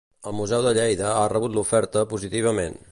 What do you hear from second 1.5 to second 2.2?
l'oferta